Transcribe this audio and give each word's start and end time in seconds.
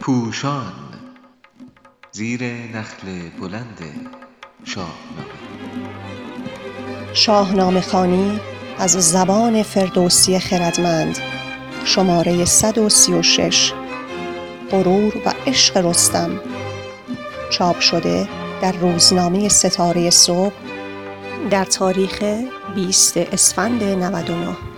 پوشان 0.00 0.72
زیر 2.12 2.44
نخل 2.44 3.28
بلند 3.40 3.78
شاهنامه. 4.64 4.92
شاهنامه 7.14 7.80
خوانی 7.80 8.40
از 8.78 8.90
زبان 8.90 9.62
فردوسی 9.62 10.38
خردمند 10.38 11.18
شماره 11.84 12.44
136 12.44 13.72
غرور 14.70 15.16
و 15.26 15.34
عشق 15.46 15.76
رستم. 15.76 16.40
چاپ 17.50 17.80
شده 17.80 18.28
در 18.62 18.72
روزنامه 18.72 19.48
ستاره 19.48 20.10
صبح 20.10 20.54
در 21.50 21.64
تاریخ 21.64 22.22
20 22.74 23.16
اسفند 23.16 23.84
99 23.84 24.71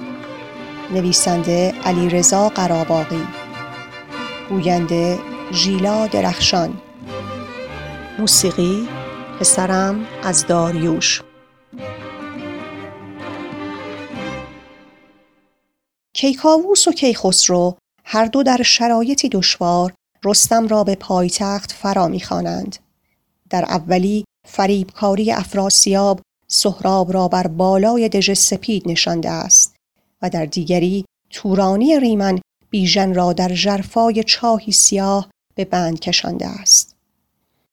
نویسنده 0.91 1.75
علیرضا 1.85 2.49
قراباغی 2.49 3.23
گوینده 4.49 5.19
ژیلا 5.53 6.07
درخشان 6.07 6.81
موسیقی 8.19 8.89
پسرم 9.41 10.07
از 10.23 10.47
داریوش. 10.47 11.23
کیکاووس 16.15 16.89
و 16.89 16.93
کیخسرو 16.93 17.77
هر 18.05 18.25
دو 18.25 18.43
در 18.43 18.63
شرایطی 18.63 19.29
دشوار 19.29 19.93
رستم 20.25 20.69
را 20.69 20.85
به 20.85 20.95
پایتخت 20.95 21.73
فرا 21.73 22.09
می‌خوانند. 22.09 22.77
در 23.51 23.65
اولی 23.65 24.25
فریبکاری 24.47 25.33
افراسیاب 25.33 26.21
سهراب 26.49 27.13
را 27.13 27.29
بر 27.29 27.47
بالای 27.47 28.09
دژ 28.09 28.33
سپید 28.33 28.89
نشانده 28.89 29.31
است. 29.31 29.64
و 30.25 30.31
در 30.31 30.45
دیگری 30.45 31.05
تورانی 31.31 32.01
ریمن 32.01 32.41
بیژن 32.71 33.15
را 33.15 33.33
در 33.33 33.55
ژرفای 33.55 34.25
چاهی 34.25 34.73
سیاه 34.73 35.29
به 35.55 35.65
بند 35.65 36.01
کشانده 36.01 36.47
است. 36.47 36.97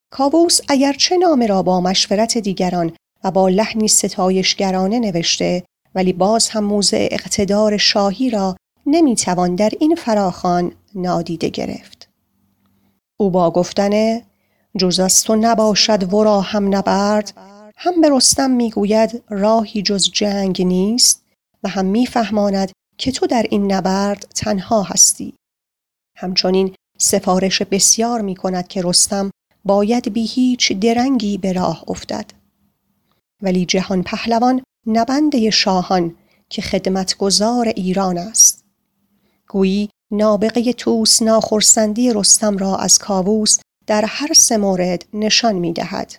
کاووس 0.09 0.59
اگرچه 0.67 1.17
نامه 1.17 1.47
را 1.47 1.63
با 1.63 1.81
مشورت 1.81 2.37
دیگران 2.37 2.91
و 3.23 3.31
با 3.31 3.49
لحنی 3.49 3.87
ستایشگرانه 3.87 4.99
نوشته 4.99 5.63
ولی 5.95 6.13
باز 6.13 6.49
هم 6.49 6.63
موضع 6.63 7.07
اقتدار 7.11 7.77
شاهی 7.77 8.29
را 8.29 8.55
نمی‌توان 8.85 9.55
در 9.55 9.71
این 9.79 9.95
فراخان 9.95 10.71
نادیده 10.95 11.49
گرفت. 11.49 12.09
او 13.17 13.29
با 13.29 13.51
گفتن 13.51 14.21
جز 14.77 14.99
از 14.99 15.23
تو 15.23 15.35
نباشد 15.35 16.13
ورا 16.13 16.41
هم 16.41 16.75
نبرد 16.75 17.33
هم 17.77 18.01
به 18.01 18.09
رستم 18.11 18.51
می‌گوید 18.51 19.23
راهی 19.29 19.81
جز 19.81 20.09
جنگ 20.11 20.61
نیست 20.61 21.20
و 21.63 21.69
هم 21.69 21.85
میفهماند 21.85 22.71
که 22.97 23.11
تو 23.11 23.27
در 23.27 23.45
این 23.49 23.71
نبرد 23.71 24.25
تنها 24.35 24.83
هستی. 24.83 25.33
همچنین 26.17 26.75
سفارش 26.97 27.61
بسیار 27.61 28.21
می 28.21 28.35
کند 28.35 28.67
که 28.67 28.81
رستم 28.83 29.31
باید 29.65 30.13
بی 30.13 30.25
هیچ 30.25 30.71
درنگی 30.71 31.37
به 31.37 31.53
راه 31.53 31.83
افتد. 31.87 32.25
ولی 33.41 33.65
جهان 33.65 34.03
پهلوان 34.03 34.63
نبنده 34.87 35.49
شاهان 35.49 36.15
که 36.49 36.61
خدمتگزار 36.61 37.67
ایران 37.67 38.17
است. 38.17 38.63
گویی 39.47 39.89
نابغه 40.11 40.73
توس 40.73 41.21
ناخرسندی 41.21 42.13
رستم 42.13 42.57
را 42.57 42.77
از 42.77 42.97
کاووس 42.97 43.59
در 43.87 44.05
هر 44.07 44.33
سه 44.33 44.57
نشان 45.13 45.55
می 45.55 45.73
دهد. 45.73 46.13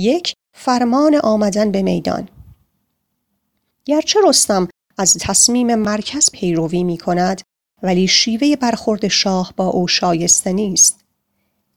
یک 0.00 0.34
فرمان 0.52 1.14
آمدن 1.14 1.72
به 1.72 1.82
میدان. 1.82 2.28
گرچه 3.84 4.20
رستم 4.28 4.68
از 4.98 5.16
تصمیم 5.20 5.74
مرکز 5.74 6.30
پیروی 6.32 6.84
می 6.84 6.98
کند 6.98 7.42
ولی 7.82 8.08
شیوه 8.08 8.56
برخورد 8.56 9.08
شاه 9.08 9.52
با 9.56 9.66
او 9.66 9.88
شایسته 9.88 10.52
نیست. 10.52 11.00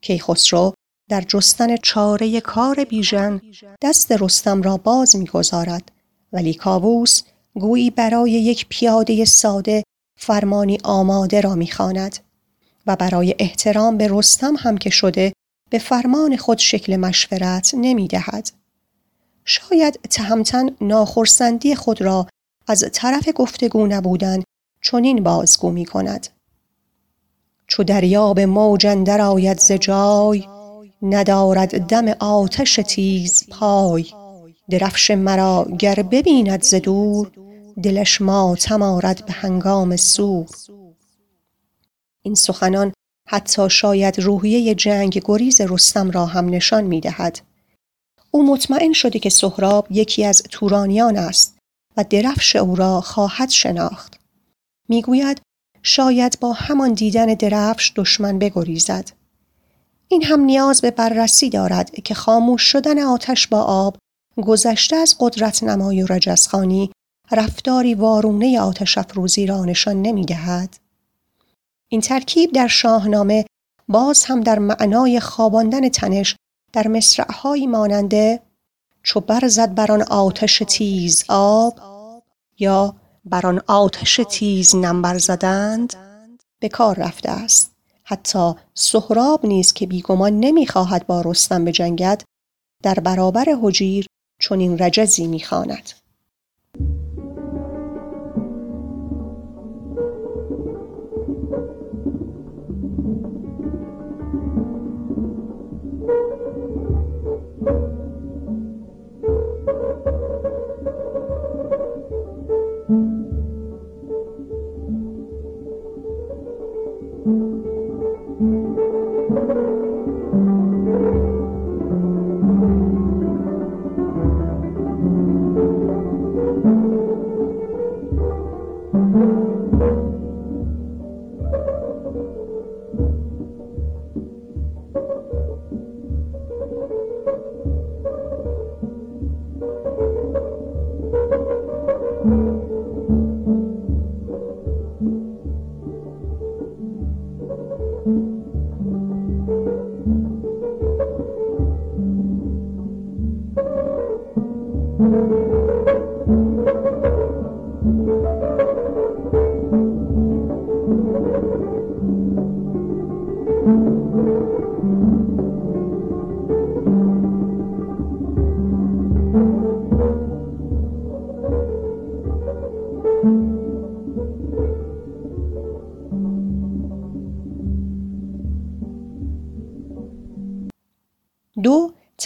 کیخسرو 0.02 0.74
در 1.10 1.22
جستن 1.22 1.78
چاره 1.78 2.42
کار 2.42 2.84
بیژن 2.84 3.42
دست 3.82 4.12
رستم 4.12 4.62
را 4.62 4.78
باز 4.78 5.16
می‌گذارد 5.16 5.92
ولی 6.34 6.54
کاووس 6.54 7.22
گویی 7.54 7.90
برای 7.90 8.32
یک 8.32 8.66
پیاده 8.70 9.26
ساده 9.26 9.84
فرمانی 10.20 10.78
آماده 10.84 11.42
را 11.42 11.56
می‌خواند 11.56 12.18
و 12.88 12.96
برای 12.96 13.36
احترام 13.40 13.98
به 13.98 14.08
رستم 14.12 14.56
هم 14.60 14.78
که 14.78 14.90
شده 14.90 15.34
به 15.74 15.80
فرمان 15.80 16.38
خود 16.38 16.58
شکل 16.58 16.96
مشورت 16.96 17.72
نمی 17.78 18.08
دهد. 18.08 18.52
شاید 19.46 20.00
تهمتن 20.10 20.70
ناخرسندی 20.82 21.76
خود 21.76 22.02
را 22.02 22.28
از 22.68 22.86
طرف 22.94 23.30
گفتگو 23.36 23.88
نبودن 23.88 24.44
چنین 24.82 25.24
بازگو 25.24 25.70
می 25.70 25.86
کند. 25.86 26.28
چو 27.68 27.84
دریاب 27.84 28.40
موج 28.40 28.86
اندر 28.86 29.22
آید 29.22 29.60
ز 29.60 29.72
جای 29.72 30.48
ندارد 31.02 31.80
دم 31.88 32.08
آتش 32.08 32.76
تیز 32.76 33.50
پای 33.50 34.06
درفش 34.70 35.12
مرا 35.12 35.68
گر 35.80 35.96
ببیند 35.96 36.64
ز 36.64 36.76
دور 36.76 37.32
دلش 37.84 38.22
ماتم 38.22 38.82
آرد 38.82 39.26
به 39.26 39.34
هنگام 39.34 39.96
سور 39.96 40.48
این 42.22 42.36
سخنان 42.36 42.94
حتی 43.28 43.70
شاید 43.70 44.20
روحیه 44.20 44.76
جنگ 44.76 45.22
گریز 45.26 45.62
رستم 45.62 46.12
را 46.12 46.26
هم 46.26 46.50
نشان 46.50 46.84
می 46.84 47.02
دهد. 47.02 47.40
او 48.32 48.46
مطمئن 48.48 48.94
شده 48.94 49.20
که 49.20 49.30
سهراب 49.30 49.88
یکی 49.90 50.26
از 50.26 50.42
تورانیان 50.52 51.18
است 51.18 51.58
و 51.98 52.06
درفش 52.10 52.56
او 52.56 52.76
را 52.76 53.02
خواهد 53.02 53.50
شناخت. 53.50 54.20
می‌گوید 54.90 55.42
شاید 55.84 56.38
با 56.40 56.54
همان 56.54 56.94
دیدن 56.94 57.26
درفش 57.26 57.94
دشمن 57.96 58.40
بگریزد. 58.40 59.10
این 60.08 60.24
هم 60.24 60.40
نیاز 60.40 60.82
به 60.82 60.92
بررسی 60.92 61.50
دارد 61.50 61.92
که 61.92 62.14
خاموش 62.14 62.62
شدن 62.62 63.00
آتش 63.00 63.48
با 63.48 63.62
آب 63.62 63.98
گذشته 64.42 64.96
از 64.96 65.16
قدرت 65.20 65.64
نمای 65.64 66.04
و 66.04 66.08
رجزخانی 66.08 66.92
رفتاری 67.32 67.96
وارونه 67.96 68.60
آتش 68.60 68.98
افروزی 68.98 69.46
را 69.46 69.66
نشان 69.66 70.02
نمی 70.02 70.26
دهد. 70.26 70.83
این 71.90 72.02
ترکیب 72.02 72.52
در 72.52 72.68
شاهنامه 72.68 73.46
باز 73.88 74.24
هم 74.24 74.42
در 74.42 74.60
معنای 74.60 75.20
خواباندن 75.20 75.90
تنش 75.90 76.36
در 76.74 76.88
مصرعهایی 76.88 77.68
ماننده 77.68 78.40
چو 79.04 79.20
برزد 79.20 79.74
بر 79.74 79.92
آتش 80.02 80.64
تیز 80.68 81.26
آب 81.30 81.80
یا 82.60 82.96
بر 83.26 83.48
آن 83.48 83.62
آتش 83.68 84.20
تیز 84.30 84.76
نم 84.76 85.18
زدند 85.18 85.94
به 86.60 86.70
کار 86.70 86.96
رفته 86.96 87.30
است. 87.32 87.76
حتی 88.04 88.54
سهراب 88.74 89.46
نیز 89.46 89.74
که 89.74 89.88
بیگمان 89.88 90.40
نمی‌خواهد 90.40 91.08
با 91.08 91.22
رستم 91.22 91.66
بجنگد 91.66 92.24
در 92.84 92.94
برابر 92.94 93.46
هجیر 93.64 94.06
چنین 94.42 94.78
رجزی 94.78 95.28
می‌خواند. 95.28 96.03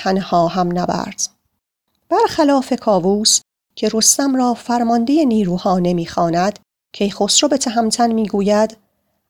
تنها 0.07 0.47
هم 0.47 0.79
نبرد. 0.79 1.21
برخلاف 2.09 2.73
کاووس 2.73 3.41
که 3.75 3.89
رستم 3.93 4.35
را 4.35 4.53
فرمانده 4.53 5.25
نیروها 5.25 5.79
نمی‌خواند 5.79 6.59
کیخسرو 6.91 7.49
به 7.49 7.57
تهمتن 7.57 8.11
می‌گوید 8.11 8.77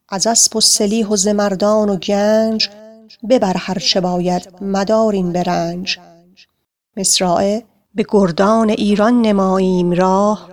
از 0.09 0.27
اسب 0.27 0.55
و 0.55 0.61
سلیح 0.61 1.07
و 1.07 1.15
زمردان 1.15 1.89
و 1.89 1.95
گنج 1.95 2.69
ببر 3.29 3.57
هر 3.57 3.79
چه 3.79 4.01
باید 4.01 4.53
مدار 4.61 5.13
این 5.13 5.33
به 5.33 5.43
رنج. 5.43 5.99
به 7.95 8.05
گردان 8.09 8.69
ایران 8.69 9.21
نماییم 9.21 9.91
راه. 9.91 10.49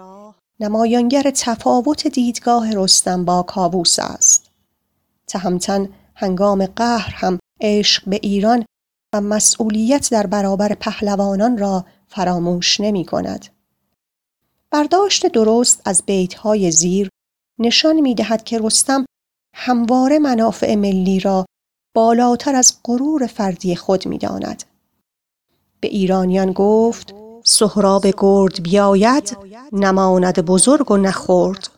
نمایانگر 0.61 1.31
تفاوت 1.35 2.07
دیدگاه 2.07 2.75
رستم 2.75 3.25
با 3.25 3.43
کاووس 3.43 3.99
است. 3.99 4.51
تهمتن 5.27 5.89
هنگام 6.15 6.67
قهر 6.67 7.15
هم 7.15 7.39
عشق 7.61 8.03
به 8.07 8.19
ایران 8.23 8.65
و 9.15 9.21
مسئولیت 9.21 10.11
در 10.11 10.27
برابر 10.27 10.75
پهلوانان 10.75 11.59
را 11.59 11.85
فراموش 12.09 12.81
نمی 12.81 13.05
کند. 13.05 13.47
برداشت 14.71 15.27
درست 15.27 15.83
از 15.85 16.03
بیتهای 16.07 16.71
زیر 16.71 17.09
نشان 17.59 18.01
می 18.01 18.15
دهد 18.15 18.45
که 18.45 18.59
رستم 18.59 19.05
همواره 19.55 20.19
منافع 20.19 20.75
ملی 20.75 21.21
را 21.21 21.47
بالاتر 21.95 22.55
از 22.55 22.77
غرور 22.85 23.27
فردی 23.27 23.77
خود 23.77 24.07
می 24.07 24.19
داند. 24.19 24.65
به 25.81 25.89
ایرانیان 25.89 26.53
گفت 26.53 27.15
سهراب 27.45 28.07
گرد 28.19 28.63
بیاید 28.63 29.37
نماند 29.73 30.39
بزرگ 30.45 30.91
و 30.91 30.97
نخورد 30.97 31.69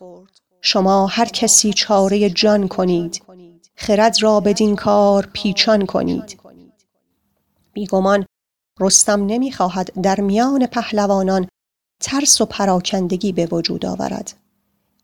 شما 0.60 1.06
هر 1.06 1.26
کسی 1.26 1.72
چاره 1.72 2.30
جان 2.30 2.68
کنید 2.68 3.22
خرد 3.74 4.22
را 4.22 4.40
بدین 4.40 4.76
کار 4.76 5.28
پیچان 5.32 5.86
کنید 5.86 6.45
بیگمان. 7.76 8.26
رستم 8.80 9.26
نمی‌خواهد 9.26 10.00
در 10.02 10.20
میان 10.20 10.66
پهلوانان 10.66 11.48
ترس 12.02 12.40
و 12.40 12.46
پراکندگی 12.46 13.32
به 13.32 13.46
وجود 13.46 13.86
آورد. 13.86 14.32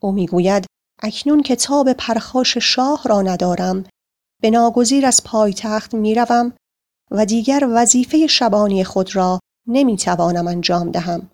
او 0.01 0.13
می‌گوید 0.13 0.67
اکنون 1.03 1.43
که 1.43 1.57
تاب 1.57 1.93
پرخاش 1.93 2.59
شاه 2.59 3.03
را 3.05 3.23
ندارم 3.23 3.85
به 4.43 4.51
ناگزیر 4.51 5.07
از 5.07 5.25
پایتخت 5.25 5.95
می‌روم 5.95 6.53
و 7.11 7.27
دیگر 7.27 7.69
وظیفه 7.75 8.27
شبانی 8.27 8.85
خود 8.85 9.17
را 9.17 9.41
نمی‌توانم 9.69 10.49
انجام 10.49 10.91
دهم. 10.91 11.31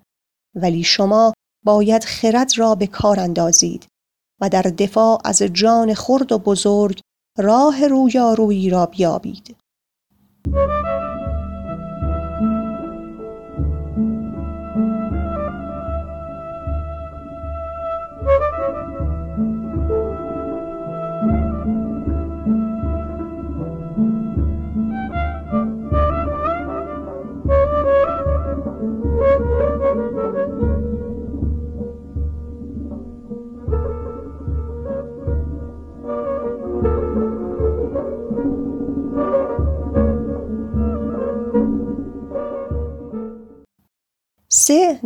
ولی 0.55 0.83
شما 0.83 1.33
باید 1.65 2.05
خرد 2.05 2.51
را 2.57 2.75
به 2.75 2.87
کار 2.87 3.21
اندازید 3.21 3.87
و 4.41 4.49
در 4.49 4.63
دفاع 4.63 5.21
از 5.25 5.43
جان 5.43 5.95
خرد 5.95 6.33
و 6.33 6.39
بزرگ 6.39 7.01
راه 7.39 7.87
رویارویی 7.87 8.71
را 8.71 8.87
بیابید. 8.87 9.57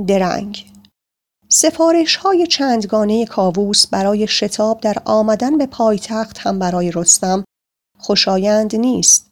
درنگ 0.07 0.73
سفارش 1.49 2.17
های 2.17 2.47
چندگانه 2.47 3.27
کاووس 3.27 3.87
برای 3.87 4.27
شتاب 4.27 4.81
در 4.81 4.97
آمدن 5.05 5.59
به 5.59 5.67
پایتخت 5.67 6.39
هم 6.39 6.59
برای 6.59 6.93
رستم 6.95 7.45
خوشایند 7.99 8.77
نیست. 8.77 9.31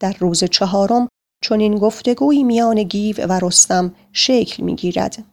در 0.00 0.16
روز 0.18 0.44
چهارم 0.44 1.08
این 1.50 1.78
گفتگوی 1.78 2.42
میان 2.42 2.82
گیو 2.82 3.26
و 3.26 3.38
رستم 3.42 3.94
شکل 4.12 4.62
می‌گیرد. 4.62 5.24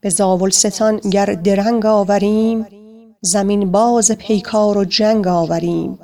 به 0.00 0.10
زاولستان 0.10 0.96
گر 0.96 1.26
درنگ 1.26 1.86
آوریم 1.86 2.66
زمین 3.20 3.72
باز 3.72 4.12
پیکار 4.12 4.78
و 4.78 4.84
جنگ 4.84 5.26
آوریم 5.26 5.98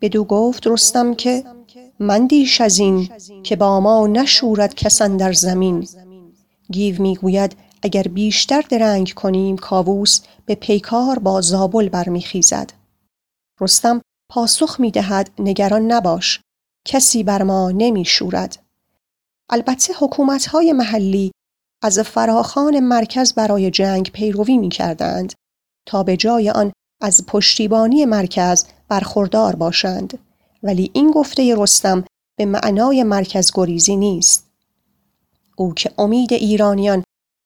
بدو 0.00 0.24
گفت 0.24 0.66
رستم 0.66 1.14
که 1.14 1.44
مندیش 2.00 2.60
از 2.60 2.78
این 2.78 3.08
که 3.42 3.56
با 3.56 3.80
ما 3.80 4.06
نشورد 4.06 4.74
کسان 4.74 5.16
در 5.16 5.32
زمین 5.32 5.88
گیو 6.70 7.02
می‌گوید 7.02 7.56
اگر 7.82 8.02
بیشتر 8.02 8.60
درنگ 8.60 9.12
کنیم 9.12 9.56
کاووس 9.56 10.20
به 10.46 10.54
پیکار 10.54 11.18
با 11.18 11.40
زابل 11.40 11.88
برمیخیزد. 11.88 12.72
رستم 13.60 14.00
پاسخ 14.30 14.80
می‌دهد 14.80 15.30
نگران 15.38 15.92
نباش 15.92 16.40
کسی 16.86 17.22
بر 17.22 17.42
ما 17.42 17.70
نمیشورد. 17.70 18.62
البته 19.50 19.94
حکومتهای 19.98 20.72
محلی 20.72 21.32
از 21.82 21.98
فراخان 21.98 22.80
مرکز 22.80 23.34
برای 23.34 23.70
جنگ 23.70 24.10
پیروی 24.10 24.58
می‌کردند 24.58 25.32
تا 25.86 26.02
به 26.02 26.16
جای 26.16 26.50
آن 26.50 26.72
از 27.02 27.26
پشتیبانی 27.26 28.04
مرکز 28.04 28.66
برخوردار 28.88 29.56
باشند. 29.56 30.18
ولی 30.62 30.90
این 30.94 31.10
گفته 31.10 31.54
رستم 31.58 32.04
به 32.38 32.44
معنای 32.44 33.02
مرکز 33.02 33.50
گریزی 33.54 33.96
نیست. 33.96 34.49
او 35.60 35.74
که 35.74 35.92
امید 35.98 36.32
ایرانیان 36.32 37.04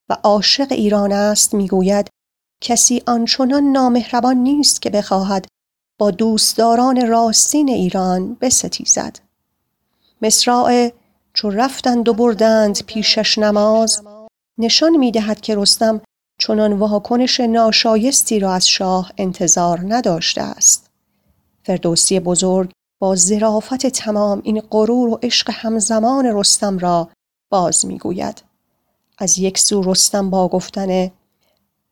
و 0.09 0.17
عاشق 0.23 0.73
ایران 0.73 1.13
است 1.13 1.55
می‌گوید 1.55 2.09
کسی 2.61 3.03
آنچنان 3.07 3.63
نامهربان 3.63 4.37
نیست 4.37 4.83
که 4.83 4.91
بخواهد 4.91 5.47
با 5.99 6.11
دوستداران 6.11 7.07
راستین 7.09 7.69
ایران 7.69 8.37
بستیزد. 8.41 9.19
مصراع 10.23 10.91
چو 11.33 11.51
رفتند 11.51 12.09
و 12.09 12.15
بردند 12.15 12.85
پیشش 12.87 13.39
نماز 13.39 14.03
نشان 14.59 14.97
می‌دهد 14.97 15.41
که 15.41 15.57
رستم 15.57 16.01
چنان 16.41 16.73
واکنش 16.73 17.41
ناشایستی 17.41 18.39
را 18.39 18.53
از 18.53 18.69
شاه 18.69 19.13
انتظار 19.19 19.81
نداشته 19.95 20.43
است. 20.43 20.91
فردوسی 21.63 22.21
بزرگ 22.21 22.71
با 23.01 23.17
ظرافت 23.17 23.87
تمام 23.87 24.41
این 24.45 24.61
غرور 24.61 25.09
و 25.09 25.19
عشق 25.23 25.51
همزمان 25.53 26.27
رستم 26.27 26.79
را 26.79 27.09
باز 27.55 27.87
می‌گوید. 27.87 28.43
از 29.19 29.39
یک 29.39 29.59
سو 29.59 29.83
رستم 29.83 30.31
با 30.31 30.49
گفتن 30.49 31.11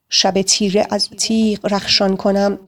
شب 0.09 0.41
تیره 0.41 0.87
از 0.89 1.09
تیغ 1.09 1.73
رخشان 1.73 2.17
کنم 2.17 2.59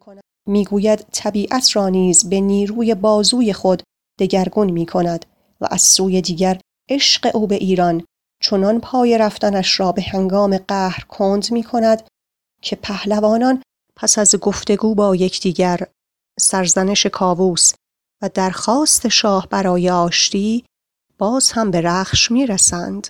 می‌گوید 0.47 1.05
طبیعت 1.11 1.75
را 1.75 1.89
نیز 1.89 2.29
به 2.29 2.39
نیروی 2.39 2.95
بازوی 2.95 3.53
خود 3.53 3.83
دگرگون 4.19 4.71
می 4.71 4.85
کند 4.85 5.25
و 5.61 5.67
از 5.71 5.81
سوی 5.81 6.21
دیگر 6.21 6.59
عشق 6.89 7.35
او 7.35 7.47
به 7.47 7.55
ایران 7.55 8.05
چنان 8.41 8.79
پای 8.79 9.17
رفتنش 9.17 9.79
را 9.79 9.91
به 9.91 10.01
هنگام 10.01 10.57
قهر 10.57 11.03
کند 11.03 11.51
می 11.51 11.63
کند 11.63 12.07
که 12.61 12.75
پهلوانان 12.75 13.61
پس 13.95 14.17
از 14.17 14.35
گفتگو 14.35 14.95
با 14.95 15.15
یکدیگر 15.15 15.87
سرزنش 16.39 17.05
کاووس 17.05 17.73
و 18.21 18.29
درخواست 18.33 19.07
شاه 19.07 19.47
برای 19.47 19.89
آشتی 19.89 20.65
باز 21.17 21.51
هم 21.51 21.71
به 21.71 21.81
رخش 21.81 22.31
می 22.31 22.47
رسند. 22.47 23.07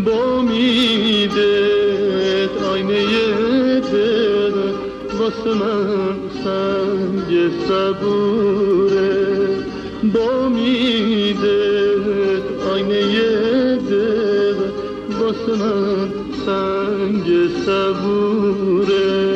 با 0.00 0.42
میده 0.42 1.84
آینه 2.72 3.80
دل 3.80 4.52
واسه 5.18 5.54
من 5.54 6.16
سنگ 6.44 7.50
صبوره. 7.68 9.48
با 10.14 10.48
میده 10.48 11.86
آینه 12.72 13.76
دل 13.76 14.54
واسه 15.20 15.52
من 15.62 16.08
سنگ 16.46 17.48
صبوره. 17.66 19.33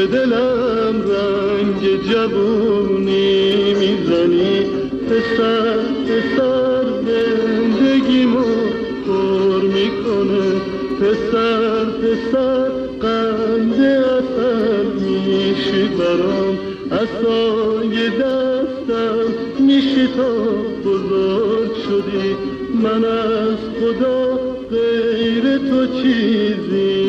به 0.00 0.06
دلم 0.06 0.96
رنگ 1.02 2.02
جوونی 2.10 3.74
می‌زنی. 3.74 4.60
پسر 5.06 5.78
پسر 6.06 6.84
زندگیمو 7.06 8.44
پر 9.06 9.62
می‌کنه. 9.62 10.48
پسر 11.00 11.84
پسر 11.84 12.68
قند 13.00 13.80
اثر 13.80 14.84
میشی 15.00 15.88
برام. 15.98 16.58
اصای 16.92 18.10
دستم 18.10 19.26
میشی 19.58 20.08
تا 20.16 20.32
بزرگ 20.84 21.72
شدی. 21.84 22.36
من 22.82 23.04
از 23.04 23.58
خدا 23.80 24.38
غیر 24.70 25.58
تو 25.58 25.86
چیزی 26.02 26.99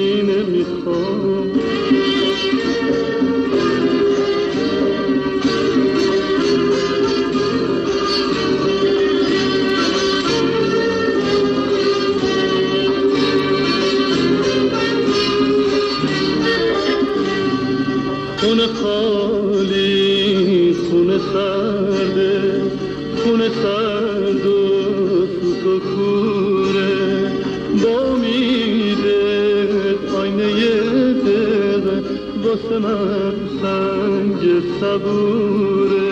واسه 32.45 32.79
من 32.79 33.33
سنگ 33.61 34.41
صبوره 34.79 36.11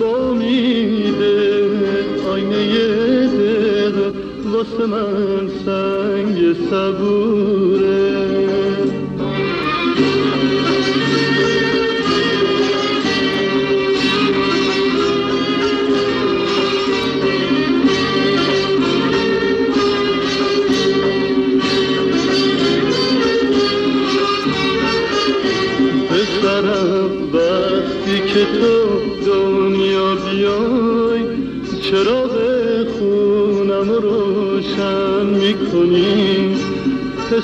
با 0.00 0.34
میده 0.34 1.64
آینه 2.30 3.26
دل 3.26 4.12
واسه 4.52 4.86
من 4.86 5.48
سنگ 5.64 6.52
صبوره 6.70 8.17